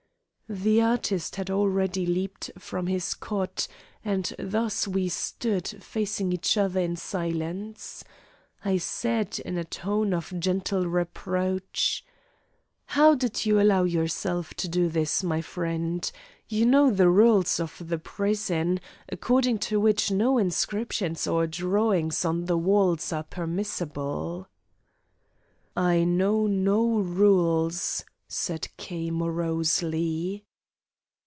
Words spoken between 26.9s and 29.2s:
rules," said K.